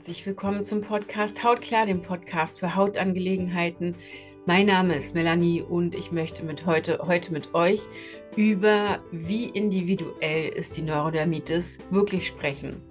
Herzlich 0.00 0.24
willkommen 0.24 0.64
zum 0.64 0.80
Podcast 0.80 1.44
Hautklar, 1.44 1.84
dem 1.84 2.00
Podcast 2.00 2.58
für 2.58 2.74
Hautangelegenheiten. 2.74 3.94
Mein 4.46 4.64
Name 4.64 4.94
ist 4.94 5.14
Melanie 5.14 5.60
und 5.60 5.94
ich 5.94 6.10
möchte 6.10 6.42
mit 6.42 6.64
heute, 6.64 7.00
heute 7.06 7.34
mit 7.34 7.52
euch 7.52 7.82
über 8.34 9.04
wie 9.12 9.44
individuell 9.44 10.48
ist 10.48 10.78
die 10.78 10.80
Neurodermitis 10.80 11.80
wirklich 11.90 12.28
sprechen. 12.28 12.82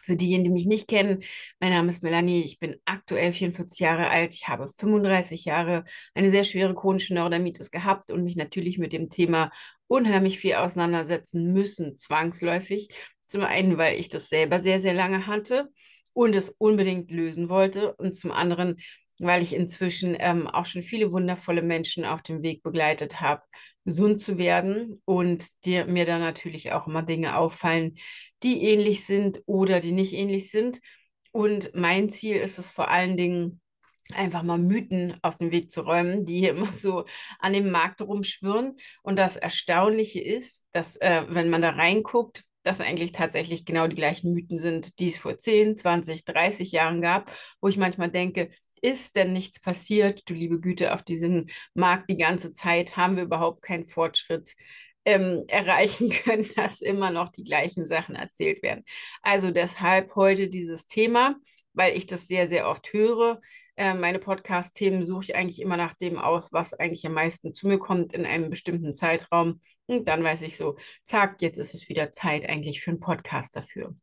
Für 0.00 0.16
diejenigen, 0.16 0.44
die 0.44 0.50
mich 0.50 0.66
nicht 0.66 0.88
kennen, 0.88 1.22
mein 1.60 1.72
Name 1.72 1.90
ist 1.90 2.02
Melanie, 2.02 2.42
ich 2.42 2.58
bin 2.58 2.76
aktuell 2.86 3.34
44 3.34 3.78
Jahre 3.78 4.08
alt, 4.08 4.34
ich 4.34 4.48
habe 4.48 4.68
35 4.68 5.44
Jahre 5.44 5.84
eine 6.14 6.30
sehr 6.30 6.44
schwere 6.44 6.74
chronische 6.74 7.12
Neurodermitis 7.12 7.70
gehabt 7.70 8.10
und 8.10 8.24
mich 8.24 8.36
natürlich 8.36 8.78
mit 8.78 8.94
dem 8.94 9.10
Thema 9.10 9.52
unheimlich 9.92 10.38
viel 10.38 10.54
auseinandersetzen 10.54 11.52
müssen, 11.52 11.96
zwangsläufig. 11.98 12.88
Zum 13.26 13.42
einen, 13.42 13.76
weil 13.76 14.00
ich 14.00 14.08
das 14.08 14.28
selber 14.28 14.58
sehr, 14.58 14.80
sehr 14.80 14.94
lange 14.94 15.26
hatte 15.26 15.68
und 16.14 16.34
es 16.34 16.48
unbedingt 16.48 17.10
lösen 17.10 17.50
wollte 17.50 17.94
und 17.96 18.14
zum 18.14 18.32
anderen, 18.32 18.76
weil 19.18 19.42
ich 19.42 19.54
inzwischen 19.54 20.16
ähm, 20.18 20.46
auch 20.46 20.64
schon 20.64 20.82
viele 20.82 21.12
wundervolle 21.12 21.60
Menschen 21.62 22.06
auf 22.06 22.22
dem 22.22 22.42
Weg 22.42 22.62
begleitet 22.62 23.20
habe, 23.20 23.42
gesund 23.84 24.20
zu 24.20 24.38
werden 24.38 25.00
und 25.04 25.46
dir, 25.64 25.84
mir 25.86 26.06
dann 26.06 26.20
natürlich 26.20 26.72
auch 26.72 26.86
immer 26.86 27.02
Dinge 27.02 27.36
auffallen, 27.36 27.98
die 28.42 28.62
ähnlich 28.62 29.04
sind 29.04 29.42
oder 29.46 29.80
die 29.80 29.92
nicht 29.92 30.14
ähnlich 30.14 30.50
sind. 30.50 30.80
Und 31.32 31.74
mein 31.74 32.08
Ziel 32.08 32.36
ist 32.36 32.58
es 32.58 32.70
vor 32.70 32.90
allen 32.90 33.16
Dingen, 33.16 33.61
einfach 34.16 34.42
mal 34.42 34.58
Mythen 34.58 35.16
aus 35.22 35.36
dem 35.36 35.50
Weg 35.50 35.70
zu 35.70 35.82
räumen, 35.82 36.24
die 36.24 36.38
hier 36.38 36.50
immer 36.56 36.72
so 36.72 37.04
an 37.38 37.52
dem 37.52 37.70
Markt 37.70 38.02
rumschwirren. 38.02 38.76
Und 39.02 39.16
das 39.16 39.36
Erstaunliche 39.36 40.20
ist, 40.20 40.66
dass, 40.72 40.96
äh, 40.96 41.22
wenn 41.28 41.50
man 41.50 41.62
da 41.62 41.70
reinguckt, 41.70 42.44
dass 42.62 42.80
eigentlich 42.80 43.12
tatsächlich 43.12 43.64
genau 43.64 43.88
die 43.88 43.96
gleichen 43.96 44.34
Mythen 44.34 44.58
sind, 44.58 44.98
die 45.00 45.08
es 45.08 45.18
vor 45.18 45.38
10, 45.38 45.76
20, 45.76 46.24
30 46.24 46.72
Jahren 46.72 47.02
gab, 47.02 47.32
wo 47.60 47.68
ich 47.68 47.76
manchmal 47.76 48.10
denke, 48.10 48.50
ist 48.80 49.16
denn 49.16 49.32
nichts 49.32 49.60
passiert? 49.60 50.22
Du 50.26 50.34
liebe 50.34 50.60
Güte, 50.60 50.92
auf 50.92 51.02
diesem 51.02 51.46
Markt 51.74 52.10
die 52.10 52.16
ganze 52.16 52.52
Zeit 52.52 52.96
haben 52.96 53.16
wir 53.16 53.24
überhaupt 53.24 53.62
keinen 53.62 53.86
Fortschritt 53.86 54.54
ähm, 55.04 55.44
erreichen 55.48 56.10
können, 56.10 56.46
dass 56.56 56.80
immer 56.80 57.10
noch 57.10 57.30
die 57.30 57.44
gleichen 57.44 57.86
Sachen 57.86 58.16
erzählt 58.16 58.62
werden. 58.62 58.84
Also 59.22 59.50
deshalb 59.50 60.14
heute 60.16 60.48
dieses 60.48 60.86
Thema, 60.86 61.36
weil 61.72 61.96
ich 61.96 62.06
das 62.06 62.26
sehr, 62.26 62.48
sehr 62.48 62.68
oft 62.68 62.92
höre. 62.92 63.40
Äh, 63.82 63.94
meine 63.94 64.20
Podcast-Themen 64.20 65.04
suche 65.04 65.24
ich 65.24 65.34
eigentlich 65.34 65.60
immer 65.60 65.76
nach 65.76 65.96
dem 65.96 66.16
aus, 66.16 66.52
was 66.52 66.72
eigentlich 66.72 67.04
am 67.04 67.14
meisten 67.14 67.52
zu 67.52 67.66
mir 67.66 67.80
kommt 67.80 68.12
in 68.12 68.24
einem 68.24 68.48
bestimmten 68.48 68.94
Zeitraum. 68.94 69.58
Und 69.86 70.06
dann 70.06 70.22
weiß 70.22 70.42
ich 70.42 70.56
so, 70.56 70.76
zack, 71.02 71.42
jetzt 71.42 71.58
ist 71.58 71.74
es 71.74 71.88
wieder 71.88 72.12
Zeit 72.12 72.48
eigentlich 72.48 72.80
für 72.80 72.92
einen 72.92 73.00
Podcast 73.00 73.56
dafür. 73.56 73.96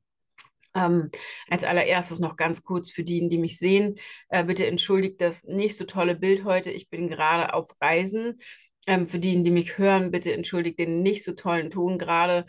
Ähm, 0.76 1.10
als 1.48 1.64
allererstes 1.64 2.20
noch 2.20 2.36
ganz 2.36 2.62
kurz 2.62 2.92
für 2.92 3.06
diejenigen, 3.06 3.30
die 3.30 3.38
mich 3.38 3.58
sehen, 3.58 3.96
äh, 4.28 4.44
bitte 4.44 4.68
entschuldigt 4.68 5.22
das 5.22 5.46
nicht 5.46 5.78
so 5.78 5.86
tolle 5.86 6.18
Bild 6.18 6.44
heute. 6.44 6.72
Ich 6.72 6.90
bin 6.90 7.08
gerade 7.08 7.54
auf 7.54 7.70
Reisen. 7.80 8.42
Ähm, 8.86 9.08
für 9.08 9.20
diejenigen, 9.20 9.46
die 9.46 9.52
mich 9.52 9.78
hören, 9.78 10.12
bitte 10.12 10.34
entschuldigt 10.34 10.78
den 10.78 11.04
nicht 11.04 11.24
so 11.24 11.32
tollen 11.32 11.70
Ton 11.70 11.98
gerade. 11.98 12.46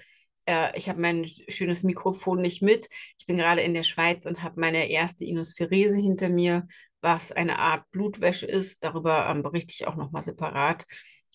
Äh, 0.46 0.76
ich 0.76 0.88
habe 0.88 1.00
mein 1.00 1.28
schönes 1.46 1.84
Mikrofon 1.84 2.42
nicht 2.42 2.60
mit. 2.60 2.88
Ich 3.18 3.26
bin 3.26 3.36
gerade 3.36 3.62
in 3.62 3.72
der 3.74 3.84
Schweiz 3.84 4.26
und 4.26 4.42
habe 4.42 4.60
meine 4.60 4.90
erste 4.90 5.24
Inospherese 5.24 5.96
hinter 5.96 6.28
mir, 6.28 6.66
was 7.00 7.32
eine 7.32 7.58
Art 7.58 7.90
Blutwäsche 7.90 8.46
ist. 8.46 8.84
Darüber 8.84 9.28
ähm, 9.28 9.42
berichte 9.42 9.72
ich 9.72 9.86
auch 9.86 9.96
nochmal 9.96 10.22
separat. 10.22 10.86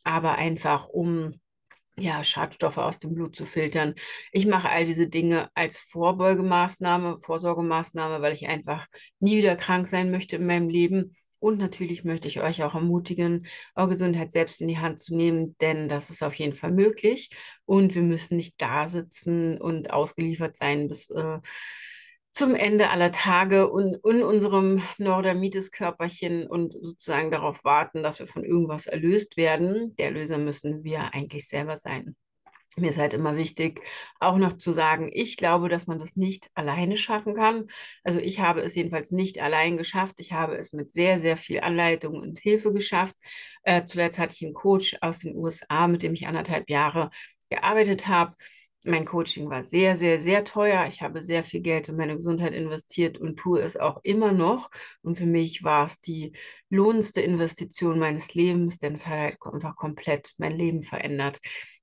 Aber 0.04 0.36
einfach 0.36 0.88
um 0.88 1.34
ja, 1.98 2.24
Schadstoffe 2.24 2.78
aus 2.78 3.00
dem 3.00 3.14
Blut 3.14 3.36
zu 3.36 3.46
filtern. 3.46 3.96
Ich 4.32 4.46
mache 4.46 4.70
all 4.70 4.84
diese 4.84 5.08
Dinge 5.08 5.50
als 5.54 5.78
Vorbeugemaßnahme, 5.78 7.20
Vorsorgemaßnahme, 7.20 8.22
weil 8.22 8.34
ich 8.34 8.48
einfach 8.48 8.88
nie 9.20 9.38
wieder 9.38 9.56
krank 9.56 9.88
sein 9.88 10.12
möchte 10.12 10.36
in 10.36 10.46
meinem 10.46 10.70
Leben. 10.70 11.16
Und 11.40 11.60
natürlich 11.60 12.04
möchte 12.04 12.28
ich 12.28 12.42
euch 12.42 12.64
auch 12.64 12.76
ermutigen, 12.76 13.46
eure 13.76 13.90
Gesundheit 13.90 14.32
selbst 14.32 14.62
in 14.62 14.68
die 14.68 14.80
Hand 14.80 15.00
zu 15.00 15.16
nehmen, 15.16 15.56
denn 15.62 15.88
das 15.88 16.10
ist 16.10 16.24
auf 16.24 16.34
jeden 16.36 16.56
Fall 16.56 16.72
möglich. 16.72 17.30
Und 17.66 17.94
wir 17.96 18.02
müssen 18.02 18.38
nicht 18.38 18.56
da 18.58 18.88
sitzen 18.88 19.62
und 19.62 19.92
ausgeliefert 19.92 20.58
sein 20.58 20.88
bis 20.88 21.10
äh, 21.12 21.40
zum 22.36 22.54
Ende 22.54 22.90
aller 22.90 23.14
Tage 23.14 23.70
und 23.70 23.96
in 24.06 24.22
unserem 24.22 24.84
Neurodermitis-Körperchen 24.98 26.48
und 26.48 26.74
sozusagen 26.74 27.32
darauf 27.32 27.64
warten, 27.64 28.04
dass 28.04 28.20
wir 28.20 28.28
von 28.28 28.44
irgendwas 28.44 28.88
erlöst 28.88 29.38
werden. 29.38 29.96
Der 29.96 30.08
Erlöser 30.08 30.38
müssen 30.38 30.84
wir 30.84 31.14
eigentlich 31.14 31.48
selber 31.48 31.78
sein. 31.78 32.18
Mir 32.76 32.90
ist 32.90 32.98
halt 32.98 33.14
immer 33.14 33.38
wichtig, 33.38 33.82
auch 34.20 34.36
noch 34.36 34.52
zu 34.52 34.74
sagen, 34.74 35.10
ich 35.14 35.38
glaube, 35.38 35.70
dass 35.70 35.88
man 35.88 35.98
das 35.98 36.18
nicht 36.18 36.50
alleine 36.56 36.98
schaffen 36.98 37.36
kann. 37.36 37.68
Also 38.04 38.20
ich 38.20 38.42
habe 38.42 38.60
es 38.60 38.76
jedenfalls 38.76 39.12
nicht 39.12 39.42
allein 39.42 39.78
geschafft. 39.78 40.16
Ich 40.18 40.34
habe 40.34 40.56
es 40.58 40.74
mit 40.74 40.92
sehr, 40.92 41.20
sehr 41.20 41.38
viel 41.38 41.62
Anleitung 41.62 42.16
und 42.16 42.40
Hilfe 42.40 42.74
geschafft. 42.74 43.16
Äh, 43.64 43.86
zuletzt 43.86 44.20
hatte 44.20 44.34
ich 44.36 44.44
einen 44.44 44.54
Coach 44.54 44.98
aus 45.00 45.20
den 45.20 45.38
USA, 45.38 45.88
mit 45.88 46.04
dem 46.04 46.14
ich 46.14 46.28
anderthalb 46.28 46.70
Jahre 46.70 47.12
gearbeitet 47.50 48.08
habe 48.08 48.36
mein 48.86 49.06
Coaching 49.06 49.50
war 49.50 49.64
sehr, 49.64 49.98
sehr, 49.98 50.20
sehr 50.20 50.44
teuer. 50.44 50.86
Ich 50.88 51.02
habe 51.02 51.22
sehr 51.22 51.44
viel 51.44 51.62
Geld 51.62 51.90
in 51.90 51.98
meine 51.98 52.16
Gesundheit 52.16 52.54
investiert 52.54 53.18
und 53.18 53.38
tue 53.38 53.60
es 53.60 53.78
auch 53.78 54.00
immer 54.04 54.32
noch. 54.32 54.70
Und 55.02 55.18
für 55.18 55.26
mich 55.26 55.64
war 55.64 55.86
es 55.86 56.02
die 56.02 56.34
lohnendste 56.70 57.22
Investition 57.22 58.00
meines 58.00 58.34
Lebens, 58.34 58.80
denn 58.80 58.94
es 58.94 59.08
hat 59.08 59.18
halt 59.18 59.38
einfach 59.42 59.76
komplett 59.76 60.34
mein 60.38 60.58
Leben 60.58 60.84
verändert. 60.84 61.40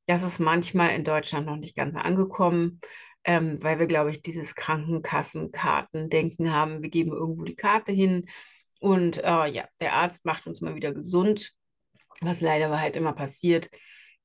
Das 0.07 0.23
ist 0.23 0.39
manchmal 0.39 0.95
in 0.97 1.05
Deutschland 1.05 1.47
noch 1.47 1.57
nicht 1.57 1.77
ganz 1.77 1.97
angekommen, 1.97 2.81
ähm, 3.25 3.59
weil 3.63 3.79
wir, 3.79 3.87
glaube 3.87 4.11
ich, 4.11 4.23
dieses 4.23 4.55
Krankenkassenkarten-Denken 4.55 6.53
haben. 6.53 6.83
Wir 6.83 6.91
geben 6.91 7.13
irgendwo 7.13 7.45
die 7.45 7.57
Karte 7.57 7.93
hin 7.93 8.27
und 8.81 9.19
äh, 9.19 9.47
ja, 9.47 9.69
der 9.81 9.95
Arzt 9.95 10.25
macht 10.25 10.47
uns 10.47 10.61
mal 10.61 10.75
wieder 10.75 10.93
gesund, 10.93 11.53
was 12.21 12.41
leider 12.41 12.81
halt 12.81 12.97
immer 12.97 13.13
passiert 13.13 13.71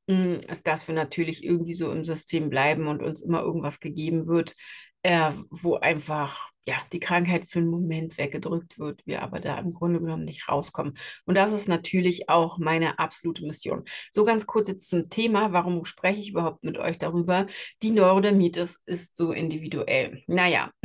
ist, 0.07 0.67
dass 0.67 0.87
wir 0.87 0.95
natürlich 0.95 1.43
irgendwie 1.43 1.73
so 1.73 1.91
im 1.91 2.05
System 2.05 2.49
bleiben 2.49 2.87
und 2.87 3.03
uns 3.03 3.21
immer 3.21 3.41
irgendwas 3.41 3.79
gegeben 3.79 4.27
wird, 4.27 4.55
äh, 5.03 5.31
wo 5.49 5.75
einfach 5.75 6.51
ja, 6.67 6.75
die 6.91 6.99
Krankheit 6.99 7.47
für 7.47 7.59
einen 7.59 7.69
Moment 7.69 8.17
weggedrückt 8.17 8.77
wird, 8.77 9.01
wir 9.05 9.21
aber 9.21 9.39
da 9.39 9.57
im 9.57 9.71
Grunde 9.71 10.01
genommen 10.01 10.25
nicht 10.25 10.49
rauskommen. 10.49 10.97
Und 11.25 11.35
das 11.35 11.53
ist 11.53 11.69
natürlich 11.69 12.27
auch 12.27 12.57
meine 12.57 12.99
absolute 12.99 13.45
Mission. 13.45 13.85
So 14.11 14.25
ganz 14.25 14.45
kurz 14.45 14.67
jetzt 14.67 14.89
zum 14.89 15.09
Thema, 15.09 15.53
warum 15.53 15.85
spreche 15.85 16.19
ich 16.19 16.31
überhaupt 16.31 16.65
mit 16.65 16.77
euch 16.77 16.97
darüber? 16.97 17.45
Die 17.81 17.91
Neurodermitis 17.91 18.79
ist 18.85 19.15
so 19.15 19.31
individuell. 19.31 20.21
Naja, 20.27 20.71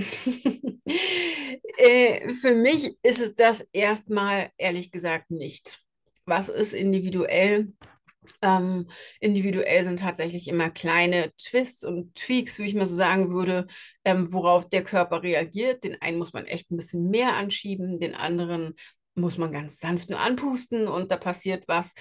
äh, 1.76 2.28
für 2.34 2.54
mich 2.54 2.96
ist 3.02 3.20
es 3.20 3.34
das 3.34 3.66
erstmal 3.72 4.50
ehrlich 4.58 4.92
gesagt 4.92 5.32
nicht. 5.32 5.82
Was 6.26 6.48
ist 6.48 6.74
individuell? 6.74 7.72
Ähm, 8.40 8.88
individuell 9.20 9.84
sind 9.84 9.98
tatsächlich 10.00 10.48
immer 10.48 10.70
kleine 10.70 11.32
Twists 11.36 11.84
und 11.84 12.14
Tweaks, 12.14 12.58
wie 12.58 12.66
ich 12.66 12.74
mal 12.74 12.86
so 12.86 12.94
sagen 12.94 13.32
würde, 13.32 13.66
ähm, 14.04 14.32
worauf 14.32 14.68
der 14.68 14.84
Körper 14.84 15.22
reagiert. 15.22 15.84
Den 15.84 16.00
einen 16.00 16.18
muss 16.18 16.32
man 16.32 16.46
echt 16.46 16.70
ein 16.70 16.76
bisschen 16.76 17.10
mehr 17.10 17.34
anschieben, 17.34 17.98
den 17.98 18.14
anderen 18.14 18.74
muss 19.14 19.38
man 19.38 19.52
ganz 19.52 19.78
sanft 19.78 20.08
nur 20.08 20.20
anpusten 20.20 20.88
und 20.88 21.10
da 21.10 21.16
passiert 21.18 21.68
was 21.68 21.92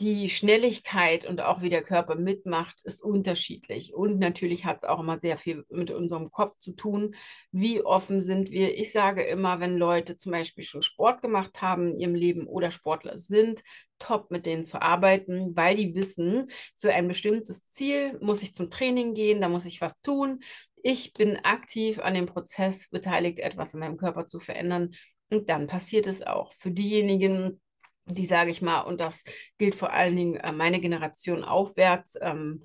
die 0.00 0.30
Schnelligkeit 0.30 1.24
und 1.26 1.40
auch 1.40 1.60
wie 1.62 1.68
der 1.68 1.82
Körper 1.82 2.16
mitmacht, 2.16 2.80
ist 2.84 3.02
unterschiedlich. 3.02 3.94
Und 3.94 4.18
natürlich 4.18 4.64
hat 4.64 4.78
es 4.78 4.84
auch 4.84 5.00
immer 5.00 5.20
sehr 5.20 5.36
viel 5.36 5.64
mit 5.68 5.90
unserem 5.90 6.30
Kopf 6.30 6.58
zu 6.58 6.72
tun. 6.72 7.14
Wie 7.50 7.82
offen 7.84 8.20
sind 8.20 8.50
wir? 8.50 8.76
Ich 8.78 8.90
sage 8.92 9.22
immer, 9.22 9.60
wenn 9.60 9.76
Leute 9.76 10.16
zum 10.16 10.32
Beispiel 10.32 10.64
schon 10.64 10.82
Sport 10.82 11.20
gemacht 11.20 11.60
haben 11.60 11.92
in 11.92 11.98
ihrem 11.98 12.14
Leben 12.14 12.46
oder 12.46 12.70
Sportler 12.70 13.18
sind, 13.18 13.62
top 14.02 14.30
mit 14.30 14.46
denen 14.46 14.64
zu 14.64 14.82
arbeiten, 14.82 15.56
weil 15.56 15.76
die 15.76 15.94
wissen, 15.94 16.48
für 16.76 16.92
ein 16.92 17.08
bestimmtes 17.08 17.68
Ziel 17.68 18.18
muss 18.20 18.42
ich 18.42 18.54
zum 18.54 18.68
Training 18.68 19.14
gehen, 19.14 19.40
da 19.40 19.48
muss 19.48 19.64
ich 19.64 19.80
was 19.80 20.00
tun. 20.00 20.40
Ich 20.82 21.12
bin 21.12 21.36
aktiv 21.44 22.00
an 22.00 22.14
dem 22.14 22.26
Prozess 22.26 22.88
beteiligt, 22.90 23.38
etwas 23.38 23.74
in 23.74 23.80
meinem 23.80 23.96
Körper 23.96 24.26
zu 24.26 24.40
verändern. 24.40 24.94
Und 25.30 25.48
dann 25.48 25.68
passiert 25.68 26.06
es 26.06 26.22
auch. 26.22 26.52
Für 26.54 26.72
diejenigen, 26.72 27.60
die 28.06 28.26
sage 28.26 28.50
ich 28.50 28.60
mal, 28.60 28.80
und 28.80 29.00
das 29.00 29.22
gilt 29.58 29.74
vor 29.74 29.92
allen 29.92 30.16
Dingen 30.16 30.34
äh, 30.36 30.52
meine 30.52 30.80
Generation 30.80 31.44
aufwärts, 31.44 32.18
ähm, 32.20 32.64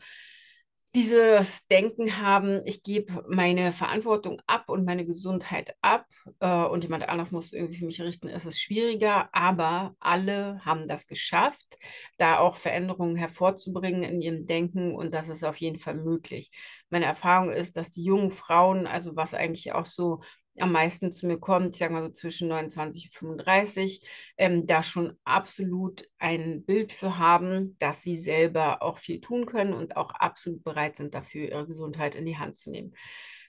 dieses 0.98 1.68
Denken 1.68 2.18
haben, 2.18 2.62
ich 2.66 2.82
gebe 2.82 3.24
meine 3.30 3.72
Verantwortung 3.72 4.42
ab 4.48 4.68
und 4.68 4.84
meine 4.84 5.06
Gesundheit 5.06 5.76
ab 5.80 6.08
äh, 6.40 6.64
und 6.64 6.84
jemand 6.84 7.08
anders 7.08 7.32
muss 7.32 7.54
irgendwie 7.54 7.78
für 7.78 7.86
mich 7.86 8.02
richten, 8.02 8.28
ist 8.28 8.46
es 8.46 8.60
schwieriger, 8.60 9.30
aber 9.32 9.94
alle 10.00 10.60
haben 10.66 10.88
das 10.88 11.06
geschafft, 11.06 11.78
da 12.18 12.40
auch 12.40 12.56
Veränderungen 12.56 13.16
hervorzubringen 13.16 14.02
in 14.02 14.22
ihrem 14.22 14.48
Denken 14.48 14.96
und 14.96 15.14
das 15.14 15.30
ist 15.30 15.44
auf 15.44 15.58
jeden 15.58 15.78
Fall 15.78 15.94
möglich. 15.94 16.50
Meine 16.90 17.06
Erfahrung 17.06 17.52
ist, 17.52 17.78
dass 17.78 17.92
die 17.92 18.04
jungen 18.04 18.32
Frauen, 18.32 18.88
also 18.88 19.16
was 19.16 19.36
eigentlich 19.36 19.74
auch 19.74 19.86
so 19.86 20.22
am 20.60 20.72
meisten 20.72 21.12
zu 21.12 21.28
mir 21.28 21.38
kommt, 21.38 21.76
ich 21.76 21.80
sage 21.80 21.94
mal 21.94 22.04
so 22.04 22.10
zwischen 22.10 22.48
29 22.48 23.06
und 23.06 23.14
35, 23.14 24.02
ähm, 24.38 24.68
da 24.68 24.84
schon 24.84 25.18
absolut 25.24 26.08
ein 26.18 26.64
Bild 26.64 26.92
für 26.92 27.18
haben, 27.18 27.76
dass 27.80 28.02
sie 28.02 28.18
selber 28.18 28.82
auch 28.82 28.98
viel 28.98 29.22
tun 29.22 29.46
können 29.46 29.74
und 29.74 29.98
auch 29.98 30.12
absolut 30.12 30.64
bereit 30.64 30.96
sind 30.98 31.14
dafür, 31.14 31.50
ihre 31.50 31.68
Gesundheit 31.68 32.16
in 32.16 32.26
die 32.26 32.38
Hand 32.38 32.58
zu 32.58 32.70
nehmen. 32.70 32.94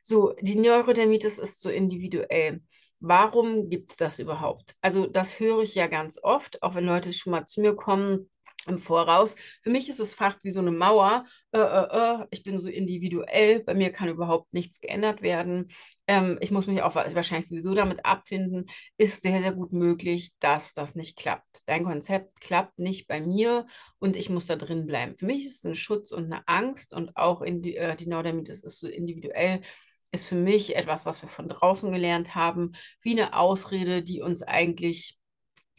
So, 0.03 0.35
die 0.41 0.57
Neurodermitis 0.57 1.39
ist 1.39 1.61
so 1.61 1.71
individuell. 1.71 2.63
Warum 3.01 3.69
gibt 3.69 3.91
es 3.91 3.97
das 3.97 4.19
überhaupt? 4.19 4.75
Also 4.81 5.07
das 5.07 5.39
höre 5.39 5.63
ich 5.63 5.75
ja 5.75 5.87
ganz 5.87 6.19
oft, 6.23 6.63
auch 6.63 6.75
wenn 6.75 6.85
Leute 6.85 7.13
schon 7.13 7.31
mal 7.31 7.47
zu 7.47 7.61
mir 7.61 7.77
kommen 7.77 8.29
im 8.69 8.79
Voraus. 8.79 9.35
Für 9.63 9.71
mich 9.71 9.89
ist 9.89 10.01
es 10.01 10.15
fast 10.15 10.45
wie 10.45 10.51
so 10.51 10.61
eine 10.61 10.71
Mauer. 10.71 11.25
Äh, 11.53 11.59
äh, 11.59 12.23
äh, 12.23 12.27
ich 12.31 12.43
bin 12.43 12.61
so 12.61 12.69
individuell, 12.69 13.61
bei 13.61 13.75
mir 13.75 13.91
kann 13.91 14.09
überhaupt 14.09 14.53
nichts 14.53 14.81
geändert 14.81 15.23
werden. 15.23 15.69
Ähm, 16.07 16.39
ich 16.41 16.51
muss 16.51 16.67
mich 16.67 16.83
auch 16.83 16.95
wahrscheinlich 16.95 17.49
sowieso 17.49 17.75
damit 17.75 18.05
abfinden. 18.05 18.67
Ist 18.97 19.23
sehr, 19.23 19.41
sehr 19.41 19.53
gut 19.53 19.73
möglich, 19.73 20.33
dass 20.41 20.75
das 20.75 20.95
nicht 20.95 21.17
klappt. 21.17 21.61
Dein 21.67 21.85
Konzept 21.85 22.41
klappt 22.41 22.79
nicht 22.79 23.09
bei 23.09 23.21
mir 23.21 23.67
und 23.99 24.17
ich 24.17 24.31
muss 24.31 24.47
da 24.47 24.57
drin 24.57 24.87
bleiben. 24.87 25.17
Für 25.17 25.27
mich 25.27 25.45
ist 25.45 25.59
es 25.59 25.65
ein 25.65 25.75
Schutz 25.75 26.13
und 26.13 26.25
eine 26.27 26.47
Angst 26.47 26.95
und 26.95 27.17
auch 27.17 27.43
in 27.43 27.63
die, 27.63 27.77
äh, 27.77 27.97
die 27.97 28.07
Neurodermitis 28.07 28.63
ist 28.63 28.79
so 28.79 28.89
individuell 28.89 29.61
ist 30.11 30.29
für 30.29 30.37
mich 30.37 30.75
etwas, 30.77 31.07
was 31.07 31.23
wir 31.23 31.29
von 31.29 31.49
draußen 31.49 31.93
gelernt 31.93 32.35
haben, 32.35 32.73
wie 33.03 33.13
eine 33.13 33.35
Ausrede, 33.35 34.03
die 34.03 34.23
uns 34.23 34.43
eigentlich 34.43 35.19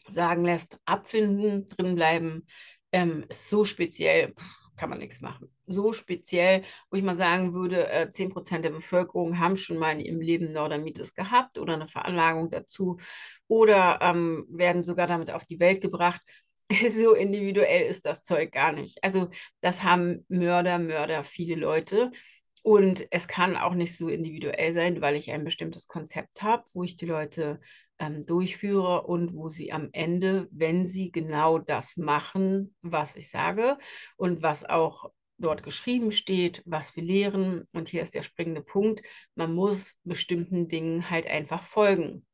sagen 0.08 0.44
lässt, 0.44 0.78
abfinden, 0.84 1.68
drinbleiben, 1.68 2.46
ähm, 2.92 3.24
so 3.30 3.64
speziell, 3.64 4.34
kann 4.76 4.88
man 4.90 4.98
nichts 4.98 5.20
machen. 5.20 5.54
So 5.66 5.92
speziell, 5.92 6.62
wo 6.90 6.96
ich 6.96 7.04
mal 7.04 7.14
sagen 7.14 7.52
würde, 7.52 7.88
äh, 7.90 8.08
10% 8.10 8.64
der 8.64 8.70
Bevölkerung 8.70 9.38
haben 9.38 9.56
schon 9.56 9.76
mal 9.76 9.92
in 9.92 10.00
ihrem 10.00 10.20
Leben 10.22 10.52
Neurodermitis 10.52 11.14
gehabt 11.14 11.58
oder 11.58 11.74
eine 11.74 11.86
Veranlagung 11.86 12.50
dazu 12.50 12.98
oder 13.46 13.98
ähm, 14.00 14.46
werden 14.48 14.82
sogar 14.82 15.06
damit 15.06 15.30
auf 15.30 15.44
die 15.44 15.60
Welt 15.60 15.80
gebracht. 15.80 16.20
So 16.88 17.14
individuell 17.14 17.90
ist 17.90 18.06
das 18.06 18.22
Zeug 18.22 18.52
gar 18.52 18.70
nicht. 18.70 19.02
Also 19.02 19.28
das 19.60 19.82
haben 19.82 20.24
Mörder, 20.28 20.78
Mörder, 20.78 21.24
viele 21.24 21.56
Leute. 21.56 22.12
Und 22.62 23.06
es 23.10 23.26
kann 23.26 23.56
auch 23.56 23.74
nicht 23.74 23.96
so 23.96 24.08
individuell 24.08 24.72
sein, 24.72 25.00
weil 25.00 25.16
ich 25.16 25.32
ein 25.32 25.44
bestimmtes 25.44 25.88
Konzept 25.88 26.42
habe, 26.42 26.62
wo 26.74 26.84
ich 26.84 26.94
die 26.96 27.06
Leute 27.06 27.60
ähm, 28.00 28.26
durchführe 28.26 29.02
und 29.02 29.34
wo 29.34 29.48
sie 29.48 29.72
am 29.72 29.90
Ende, 29.92 30.48
wenn 30.50 30.86
sie 30.88 31.12
genau 31.12 31.58
das 31.58 31.96
machen, 31.96 32.74
was 32.82 33.14
ich 33.14 33.30
sage 33.30 33.78
und 34.16 34.42
was 34.42 34.64
auch 34.64 35.10
dort 35.38 35.62
geschrieben 35.62 36.12
steht, 36.12 36.62
was 36.66 36.96
wir 36.96 37.02
lehren, 37.02 37.64
und 37.72 37.88
hier 37.88 38.02
ist 38.02 38.14
der 38.14 38.22
springende 38.22 38.62
Punkt, 38.62 39.02
man 39.34 39.54
muss 39.54 39.96
bestimmten 40.04 40.68
Dingen 40.68 41.10
halt 41.10 41.26
einfach 41.26 41.62
folgen. 41.62 42.26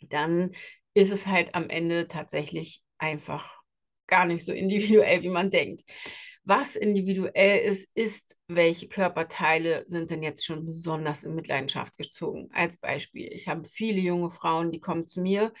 Dann 0.00 0.52
ist 0.94 1.10
es 1.10 1.26
halt 1.26 1.54
am 1.54 1.68
Ende 1.68 2.06
tatsächlich 2.06 2.82
einfach 2.98 3.52
gar 4.06 4.26
nicht 4.26 4.44
so 4.44 4.52
individuell, 4.52 5.22
wie 5.22 5.30
man 5.30 5.50
denkt. 5.50 5.82
Was 6.46 6.76
individuell 6.76 7.60
ist, 7.64 7.88
ist, 7.94 8.36
welche 8.48 8.86
Körperteile 8.88 9.84
sind 9.86 10.10
denn 10.10 10.22
jetzt 10.22 10.44
schon 10.44 10.66
besonders 10.66 11.22
in 11.22 11.34
Mitleidenschaft 11.34 11.96
gezogen. 11.96 12.50
Als 12.52 12.76
Beispiel, 12.76 13.32
ich 13.32 13.48
habe 13.48 13.66
viele 13.66 14.00
junge 14.00 14.30
Frauen, 14.30 14.70
die 14.70 14.80
kommen 14.80 15.06
zu 15.06 15.22
mir, 15.22 15.54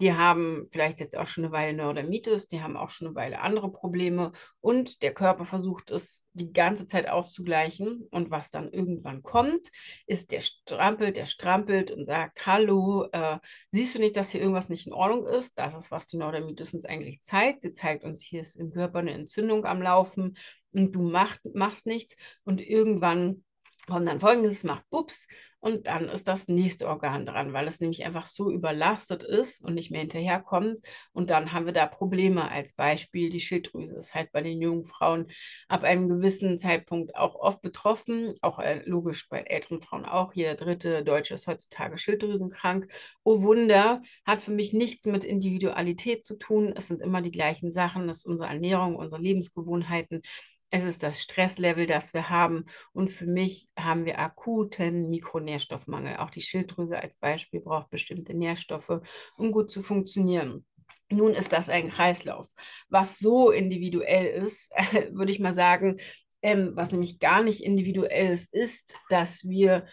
die 0.00 0.14
haben 0.14 0.68
vielleicht 0.70 1.00
jetzt 1.00 1.16
auch 1.16 1.26
schon 1.26 1.44
eine 1.44 1.52
Weile 1.52 1.76
Neurodermitis, 1.76 2.46
die 2.46 2.62
haben 2.62 2.76
auch 2.76 2.90
schon 2.90 3.08
eine 3.08 3.16
Weile 3.16 3.40
andere 3.40 3.70
Probleme 3.70 4.32
und 4.60 5.02
der 5.02 5.12
Körper 5.12 5.44
versucht 5.44 5.90
es 5.90 6.24
die 6.32 6.52
ganze 6.52 6.86
Zeit 6.86 7.08
auszugleichen. 7.08 8.06
Und 8.10 8.30
was 8.30 8.50
dann 8.50 8.72
irgendwann 8.72 9.22
kommt, 9.22 9.68
ist, 10.06 10.30
der 10.30 10.40
strampelt, 10.40 11.16
der 11.16 11.26
strampelt 11.26 11.90
und 11.90 12.06
sagt, 12.06 12.46
hallo, 12.46 13.08
äh, 13.12 13.38
siehst 13.72 13.94
du 13.94 13.98
nicht, 13.98 14.16
dass 14.16 14.30
hier 14.30 14.40
irgendwas 14.40 14.68
nicht 14.68 14.86
in 14.86 14.92
Ordnung 14.92 15.26
ist? 15.26 15.58
Das 15.58 15.74
ist, 15.74 15.90
was 15.90 16.06
die 16.06 16.16
Neurodermitis 16.16 16.74
uns 16.74 16.84
eigentlich 16.84 17.22
zeigt. 17.22 17.62
Sie 17.62 17.72
zeigt 17.72 18.04
uns, 18.04 18.22
hier 18.22 18.40
ist 18.40 18.56
im 18.56 18.70
Körper 18.70 19.00
eine 19.00 19.12
Entzündung 19.12 19.64
am 19.64 19.82
Laufen 19.82 20.36
und 20.72 20.94
du 20.94 21.02
mach, 21.02 21.36
machst 21.54 21.86
nichts. 21.86 22.16
Und 22.44 22.60
irgendwann 22.60 23.44
kommt 23.88 24.08
dann 24.08 24.20
folgendes, 24.20 24.64
macht 24.64 24.88
Bups 24.90 25.26
und 25.60 25.88
dann 25.88 26.08
ist 26.08 26.28
das 26.28 26.46
nächste 26.48 26.86
Organ 26.86 27.26
dran, 27.26 27.52
weil 27.52 27.66
es 27.66 27.80
nämlich 27.80 28.04
einfach 28.04 28.26
so 28.26 28.50
überlastet 28.50 29.24
ist 29.24 29.62
und 29.64 29.74
nicht 29.74 29.90
mehr 29.90 30.00
hinterherkommt. 30.00 30.78
Und 31.12 31.30
dann 31.30 31.52
haben 31.52 31.66
wir 31.66 31.72
da 31.72 31.86
Probleme. 31.86 32.48
Als 32.48 32.72
Beispiel, 32.72 33.28
die 33.30 33.40
Schilddrüse 33.40 33.96
ist 33.96 34.14
halt 34.14 34.30
bei 34.30 34.40
den 34.40 34.60
jungen 34.60 34.84
Frauen 34.84 35.26
ab 35.66 35.82
einem 35.82 36.08
gewissen 36.08 36.58
Zeitpunkt 36.58 37.16
auch 37.16 37.34
oft 37.34 37.60
betroffen. 37.60 38.34
Auch 38.40 38.60
äh, 38.60 38.82
logisch 38.84 39.28
bei 39.28 39.40
älteren 39.40 39.80
Frauen 39.80 40.04
auch. 40.04 40.32
Jeder 40.32 40.54
dritte 40.54 41.02
Deutsche 41.02 41.34
ist 41.34 41.48
heutzutage 41.48 41.98
schilddrüsenkrank. 41.98 42.86
Oh 43.24 43.42
Wunder, 43.42 44.00
hat 44.24 44.42
für 44.42 44.52
mich 44.52 44.72
nichts 44.72 45.06
mit 45.06 45.24
Individualität 45.24 46.24
zu 46.24 46.36
tun. 46.36 46.72
Es 46.76 46.86
sind 46.86 47.02
immer 47.02 47.20
die 47.20 47.32
gleichen 47.32 47.72
Sachen. 47.72 48.08
Es 48.08 48.18
ist 48.18 48.26
unsere 48.26 48.48
Ernährung, 48.48 48.94
unsere 48.94 49.20
Lebensgewohnheiten 49.20 50.22
es 50.70 50.84
ist 50.84 51.02
das 51.02 51.22
Stresslevel, 51.22 51.86
das 51.86 52.12
wir 52.12 52.28
haben. 52.28 52.66
Und 52.92 53.10
für 53.10 53.26
mich 53.26 53.68
haben 53.78 54.04
wir 54.04 54.18
akuten 54.18 55.10
Mikronährstoffmangel. 55.10 56.18
Auch 56.18 56.30
die 56.30 56.40
Schilddrüse 56.40 57.00
als 57.00 57.16
Beispiel 57.16 57.60
braucht 57.60 57.90
bestimmte 57.90 58.34
Nährstoffe, 58.34 59.00
um 59.36 59.52
gut 59.52 59.70
zu 59.70 59.82
funktionieren. 59.82 60.66
Nun 61.10 61.32
ist 61.32 61.52
das 61.52 61.70
ein 61.70 61.88
Kreislauf. 61.88 62.46
Was 62.88 63.18
so 63.18 63.50
individuell 63.50 64.26
ist, 64.26 64.72
würde 65.12 65.32
ich 65.32 65.40
mal 65.40 65.54
sagen, 65.54 65.98
ähm, 66.42 66.72
was 66.74 66.92
nämlich 66.92 67.18
gar 67.18 67.42
nicht 67.42 67.64
individuell 67.64 68.32
ist, 68.32 68.52
ist, 68.52 68.96
dass 69.08 69.48
wir 69.48 69.86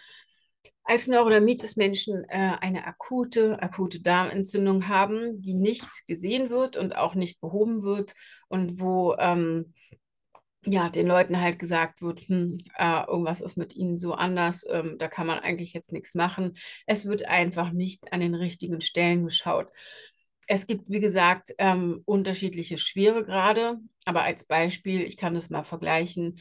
als 0.84 1.08
Neurodermitis-Menschen 1.08 2.24
äh, 2.28 2.56
eine 2.60 2.86
akute, 2.86 3.60
akute 3.60 4.00
Darmentzündung 4.00 4.86
haben, 4.86 5.40
die 5.40 5.54
nicht 5.54 5.88
gesehen 6.06 6.48
wird 6.50 6.76
und 6.76 6.94
auch 6.94 7.14
nicht 7.16 7.40
behoben 7.40 7.82
wird 7.82 8.14
und 8.48 8.78
wo 8.78 9.16
ähm, 9.18 9.74
ja, 10.66 10.88
den 10.88 11.06
Leuten 11.06 11.40
halt 11.40 11.58
gesagt 11.58 12.02
wird, 12.02 12.20
hm, 12.22 12.58
äh, 12.76 13.04
irgendwas 13.06 13.40
ist 13.40 13.56
mit 13.56 13.76
ihnen 13.76 13.98
so 13.98 14.14
anders, 14.14 14.64
ähm, 14.68 14.96
da 14.98 15.08
kann 15.08 15.26
man 15.26 15.38
eigentlich 15.38 15.72
jetzt 15.72 15.92
nichts 15.92 16.14
machen. 16.14 16.56
Es 16.86 17.06
wird 17.06 17.26
einfach 17.26 17.70
nicht 17.72 18.12
an 18.12 18.20
den 18.20 18.34
richtigen 18.34 18.80
Stellen 18.80 19.24
geschaut. 19.24 19.68
Es 20.48 20.66
gibt, 20.66 20.90
wie 20.90 21.00
gesagt, 21.00 21.52
ähm, 21.58 22.02
unterschiedliche 22.04 22.78
Schweregrade, 22.78 23.78
aber 24.04 24.22
als 24.22 24.44
Beispiel, 24.44 25.02
ich 25.02 25.16
kann 25.16 25.34
das 25.34 25.50
mal 25.50 25.64
vergleichen. 25.64 26.40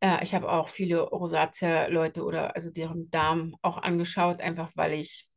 Äh, 0.00 0.22
ich 0.24 0.34
habe 0.34 0.50
auch 0.50 0.68
viele 0.68 1.00
Rosatia-Leute 1.00 2.24
oder 2.24 2.56
also 2.56 2.70
deren 2.70 3.10
Darm 3.10 3.56
auch 3.62 3.78
angeschaut, 3.78 4.40
einfach 4.40 4.70
weil 4.76 4.92
ich 4.94 5.28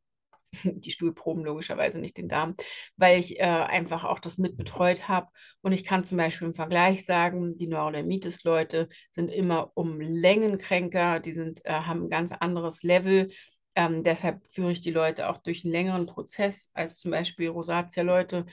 die 0.64 0.90
Stuhlproben 0.90 1.44
logischerweise 1.44 1.98
nicht 2.00 2.16
den 2.16 2.28
Darm, 2.28 2.54
weil 2.96 3.18
ich 3.18 3.38
äh, 3.40 3.42
einfach 3.44 4.04
auch 4.04 4.18
das 4.18 4.38
mitbetreut 4.38 5.08
habe. 5.08 5.28
Und 5.62 5.72
ich 5.72 5.84
kann 5.84 6.04
zum 6.04 6.18
Beispiel 6.18 6.48
im 6.48 6.54
Vergleich 6.54 7.04
sagen, 7.04 7.56
die 7.58 7.66
Neurodermitis-Leute 7.66 8.88
sind 9.10 9.30
immer 9.30 9.70
um 9.74 10.00
Längen 10.00 10.58
kränker, 10.58 11.20
die 11.20 11.32
sind, 11.32 11.64
äh, 11.64 11.72
haben 11.72 12.04
ein 12.04 12.08
ganz 12.08 12.32
anderes 12.32 12.82
Level. 12.82 13.30
Ähm, 13.74 14.02
deshalb 14.04 14.46
führe 14.48 14.72
ich 14.72 14.80
die 14.80 14.90
Leute 14.90 15.28
auch 15.28 15.38
durch 15.38 15.64
einen 15.64 15.72
längeren 15.72 16.06
Prozess 16.06 16.70
als 16.72 16.98
zum 16.98 17.10
Beispiel 17.10 17.48
Rosatia-Leute 17.48 18.46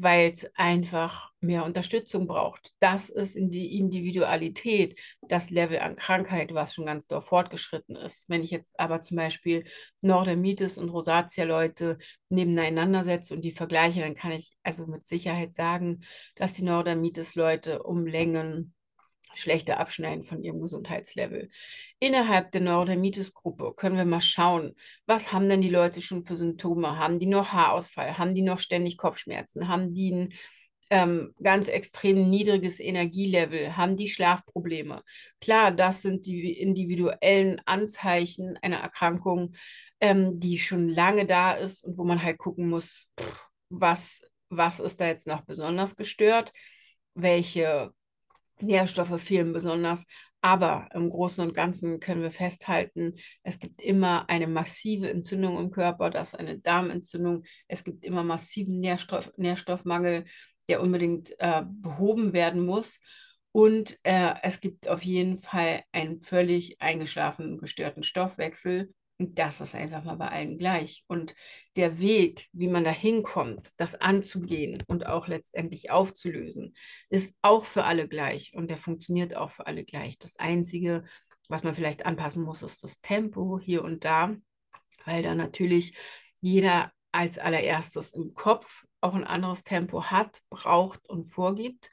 weil 0.00 0.30
es 0.30 0.50
einfach 0.54 1.32
mehr 1.40 1.64
Unterstützung 1.64 2.26
braucht. 2.26 2.72
Das 2.78 3.10
ist 3.10 3.36
in 3.36 3.50
die 3.50 3.78
Individualität, 3.78 4.98
das 5.28 5.50
Level 5.50 5.80
an 5.80 5.96
Krankheit, 5.96 6.54
was 6.54 6.74
schon 6.74 6.86
ganz 6.86 7.06
doll 7.06 7.20
fortgeschritten 7.20 7.96
ist. 7.96 8.28
Wenn 8.28 8.42
ich 8.42 8.50
jetzt 8.50 8.78
aber 8.78 9.00
zum 9.00 9.16
Beispiel 9.16 9.64
Neurodermitis 10.00 10.78
und 10.78 10.90
Rosatia-Leute 10.90 11.98
nebeneinander 12.28 13.04
setze 13.04 13.34
und 13.34 13.42
die 13.42 13.52
vergleiche, 13.52 14.00
dann 14.00 14.14
kann 14.14 14.32
ich 14.32 14.52
also 14.62 14.86
mit 14.86 15.06
Sicherheit 15.06 15.54
sagen, 15.54 16.04
dass 16.36 16.54
die 16.54 16.64
Neurodermitis-Leute 16.64 17.82
um 17.82 18.06
Längen 18.06 18.74
schlechter 19.34 19.78
abschneiden 19.80 20.24
von 20.24 20.42
ihrem 20.42 20.60
Gesundheitslevel. 20.60 21.50
Innerhalb 22.00 22.52
der 22.52 22.60
Neurodermitis-Gruppe 22.60 23.74
können 23.76 23.96
wir 23.96 24.04
mal 24.04 24.20
schauen, 24.20 24.74
was 25.06 25.32
haben 25.32 25.48
denn 25.48 25.60
die 25.60 25.70
Leute 25.70 26.00
schon 26.02 26.22
für 26.22 26.36
Symptome? 26.36 26.98
Haben 26.98 27.18
die 27.18 27.26
noch 27.26 27.52
Haarausfall? 27.52 28.18
Haben 28.18 28.34
die 28.34 28.42
noch 28.42 28.58
ständig 28.58 28.96
Kopfschmerzen? 28.96 29.68
Haben 29.68 29.94
die 29.94 30.12
ein 30.12 30.34
ähm, 30.90 31.34
ganz 31.42 31.68
extrem 31.68 32.30
niedriges 32.30 32.80
Energielevel? 32.80 33.76
Haben 33.76 33.96
die 33.96 34.08
Schlafprobleme? 34.08 35.02
Klar, 35.40 35.70
das 35.70 36.02
sind 36.02 36.26
die 36.26 36.52
individuellen 36.52 37.60
Anzeichen 37.66 38.56
einer 38.62 38.78
Erkrankung, 38.78 39.54
ähm, 40.00 40.40
die 40.40 40.58
schon 40.58 40.88
lange 40.88 41.26
da 41.26 41.52
ist 41.52 41.84
und 41.84 41.98
wo 41.98 42.04
man 42.04 42.22
halt 42.22 42.38
gucken 42.38 42.68
muss, 42.68 43.08
was, 43.68 44.22
was 44.48 44.80
ist 44.80 45.00
da 45.00 45.06
jetzt 45.06 45.26
noch 45.26 45.42
besonders 45.42 45.96
gestört? 45.96 46.52
Welche 47.14 47.92
Nährstoffe 48.62 49.20
fehlen 49.20 49.52
besonders. 49.52 50.04
Aber 50.40 50.88
im 50.94 51.10
Großen 51.10 51.42
und 51.44 51.54
Ganzen 51.54 51.98
können 51.98 52.22
wir 52.22 52.30
festhalten, 52.30 53.16
es 53.42 53.58
gibt 53.58 53.82
immer 53.82 54.28
eine 54.30 54.46
massive 54.46 55.10
Entzündung 55.10 55.58
im 55.58 55.70
Körper, 55.72 56.10
das 56.10 56.32
ist 56.34 56.38
eine 56.38 56.58
Darmentzündung. 56.58 57.44
Es 57.66 57.82
gibt 57.82 58.04
immer 58.04 58.22
massiven 58.22 58.78
Nährstoff, 58.78 59.32
Nährstoffmangel, 59.36 60.24
der 60.68 60.80
unbedingt 60.80 61.34
äh, 61.40 61.62
behoben 61.66 62.32
werden 62.32 62.64
muss. 62.64 63.00
Und 63.50 63.98
äh, 64.04 64.34
es 64.42 64.60
gibt 64.60 64.88
auf 64.88 65.02
jeden 65.02 65.38
Fall 65.38 65.82
einen 65.90 66.20
völlig 66.20 66.80
eingeschlafenen, 66.80 67.58
gestörten 67.58 68.04
Stoffwechsel. 68.04 68.94
Das 69.18 69.60
ist 69.60 69.74
einfach 69.74 70.04
mal 70.04 70.16
bei 70.16 70.28
allen 70.28 70.58
gleich. 70.58 71.04
Und 71.08 71.34
der 71.76 72.00
Weg, 72.00 72.48
wie 72.52 72.68
man 72.68 72.84
da 72.84 72.90
hinkommt, 72.90 73.70
das 73.76 73.96
anzugehen 73.96 74.82
und 74.86 75.06
auch 75.06 75.26
letztendlich 75.26 75.90
aufzulösen, 75.90 76.74
ist 77.10 77.36
auch 77.42 77.64
für 77.64 77.84
alle 77.84 78.08
gleich 78.08 78.54
und 78.54 78.70
der 78.70 78.76
funktioniert 78.76 79.34
auch 79.36 79.50
für 79.50 79.66
alle 79.66 79.84
gleich. 79.84 80.18
Das 80.18 80.38
Einzige, 80.38 81.04
was 81.48 81.64
man 81.64 81.74
vielleicht 81.74 82.06
anpassen 82.06 82.42
muss, 82.42 82.62
ist 82.62 82.84
das 82.84 83.00
Tempo 83.00 83.58
hier 83.58 83.82
und 83.82 84.04
da, 84.04 84.36
weil 85.04 85.22
da 85.22 85.34
natürlich 85.34 85.96
jeder 86.40 86.92
als 87.12 87.38
allererstes 87.38 88.12
im 88.12 88.34
Kopf 88.34 88.84
auch 89.00 89.14
ein 89.14 89.24
anderes 89.24 89.62
Tempo 89.62 90.04
hat, 90.04 90.40
braucht 90.50 91.08
und 91.08 91.24
vorgibt. 91.24 91.88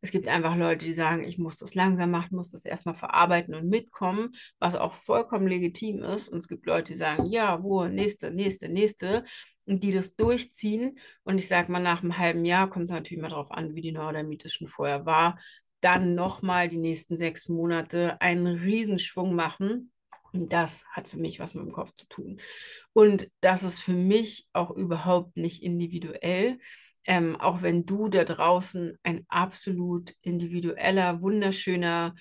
Es 0.00 0.10
gibt 0.10 0.28
einfach 0.28 0.56
Leute, 0.56 0.84
die 0.84 0.94
sagen, 0.94 1.24
ich 1.24 1.38
muss 1.38 1.58
das 1.58 1.74
langsam 1.74 2.10
machen, 2.10 2.36
muss 2.36 2.50
das 2.50 2.64
erstmal 2.64 2.94
verarbeiten 2.94 3.54
und 3.54 3.68
mitkommen, 3.68 4.34
was 4.58 4.74
auch 4.74 4.92
vollkommen 4.92 5.46
legitim 5.46 6.02
ist. 6.02 6.28
Und 6.28 6.38
es 6.38 6.48
gibt 6.48 6.66
Leute, 6.66 6.92
die 6.92 6.98
sagen, 6.98 7.26
ja, 7.26 7.62
wo, 7.62 7.84
nächste, 7.84 8.32
nächste, 8.32 8.68
nächste. 8.68 9.24
Und 9.66 9.84
die 9.84 9.92
das 9.92 10.16
durchziehen. 10.16 10.98
Und 11.24 11.38
ich 11.38 11.46
sage 11.46 11.70
mal, 11.70 11.80
nach 11.80 12.02
einem 12.02 12.16
halben 12.16 12.44
Jahr 12.44 12.70
kommt 12.70 12.90
natürlich 12.90 13.20
mal 13.22 13.28
darauf 13.28 13.50
an, 13.50 13.74
wie 13.74 13.82
die 13.82 13.92
Neurodermitis 13.92 14.54
schon 14.54 14.66
vorher 14.66 15.04
war. 15.04 15.38
Dann 15.80 16.14
nochmal 16.14 16.68
die 16.68 16.78
nächsten 16.78 17.16
sechs 17.16 17.48
Monate 17.48 18.20
einen 18.20 18.46
Riesenschwung 18.46 19.34
machen 19.34 19.92
und 20.32 20.52
das 20.52 20.84
hat 20.90 21.08
für 21.08 21.18
mich 21.18 21.40
was 21.40 21.54
mit 21.54 21.64
dem 21.64 21.72
Kopf 21.72 21.94
zu 21.94 22.06
tun. 22.08 22.40
Und 22.92 23.30
das 23.40 23.62
ist 23.62 23.80
für 23.80 23.92
mich 23.92 24.46
auch 24.52 24.70
überhaupt 24.70 25.36
nicht 25.36 25.62
individuell. 25.62 26.58
Ähm, 27.04 27.36
auch 27.36 27.62
wenn 27.62 27.86
du 27.86 28.08
da 28.08 28.24
draußen 28.24 28.98
ein 29.02 29.24
absolut 29.28 30.14
individueller, 30.22 31.22
wunderschöner 31.22 32.14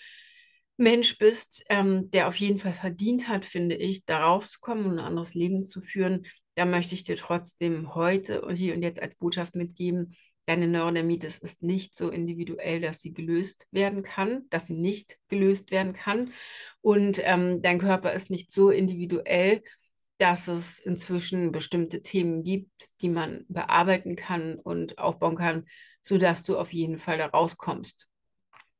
Mensch 0.77 1.17
bist, 1.17 1.65
ähm, 1.69 2.09
der 2.11 2.27
auf 2.27 2.35
jeden 2.35 2.59
Fall 2.59 2.73
verdient 2.73 3.27
hat, 3.27 3.45
finde 3.45 3.75
ich, 3.75 4.05
da 4.05 4.23
rauszukommen 4.25 4.85
und 4.85 4.99
ein 4.99 5.05
anderes 5.05 5.33
Leben 5.33 5.65
zu 5.65 5.81
führen, 5.81 6.25
da 6.55 6.65
möchte 6.65 6.95
ich 6.95 7.03
dir 7.03 7.17
trotzdem 7.17 7.93
heute 7.95 8.41
und 8.41 8.55
hier 8.55 8.73
und 8.75 8.81
jetzt 8.81 9.01
als 9.01 9.15
Botschaft 9.15 9.55
mitgeben, 9.55 10.15
deine 10.47 10.67
Neurodermitis 10.67 11.37
ist 11.37 11.61
nicht 11.61 11.95
so 11.95 12.09
individuell, 12.09 12.81
dass 12.81 13.01
sie 13.01 13.13
gelöst 13.13 13.67
werden 13.71 14.01
kann, 14.01 14.47
dass 14.49 14.67
sie 14.67 14.75
nicht 14.75 15.19
gelöst 15.27 15.71
werden 15.71 15.93
kann. 15.93 16.31
Und 16.81 17.19
ähm, 17.23 17.61
dein 17.61 17.79
Körper 17.79 18.13
ist 18.13 18.29
nicht 18.29 18.51
so 18.51 18.69
individuell, 18.69 19.61
dass 20.17 20.47
es 20.47 20.79
inzwischen 20.79 21.51
bestimmte 21.51 22.01
Themen 22.01 22.43
gibt, 22.43 22.89
die 23.01 23.09
man 23.09 23.45
bearbeiten 23.49 24.15
kann 24.15 24.55
und 24.55 24.97
aufbauen 24.97 25.35
kann, 25.35 25.65
sodass 26.01 26.43
du 26.43 26.57
auf 26.57 26.71
jeden 26.73 26.97
Fall 26.97 27.17
da 27.17 27.27
rauskommst. 27.27 28.07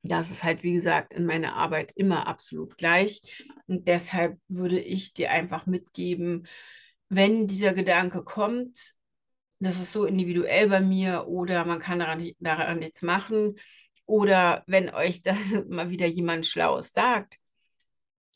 Das 0.03 0.31
ist 0.31 0.43
halt, 0.43 0.63
wie 0.63 0.73
gesagt, 0.73 1.13
in 1.13 1.25
meiner 1.25 1.55
Arbeit 1.55 1.91
immer 1.95 2.27
absolut 2.27 2.77
gleich. 2.77 3.21
Und 3.67 3.89
deshalb 3.89 4.39
würde 4.47 4.79
ich 4.79 5.13
dir 5.13 5.31
einfach 5.31 5.65
mitgeben, 5.65 6.47
wenn 7.09 7.45
dieser 7.45 7.73
Gedanke 7.73 8.23
kommt, 8.23 8.96
das 9.59 9.79
ist 9.79 9.91
so 9.91 10.05
individuell 10.05 10.69
bei 10.69 10.79
mir 10.81 11.27
oder 11.27 11.65
man 11.65 11.79
kann 11.79 11.99
daran, 11.99 12.31
daran 12.39 12.79
nichts 12.79 13.01
machen. 13.01 13.55
Oder 14.05 14.63
wenn 14.67 14.89
euch 14.93 15.21
das 15.21 15.37
mal 15.69 15.89
wieder 15.89 16.05
jemand 16.07 16.45
Schlaues 16.47 16.91
sagt, 16.91 17.37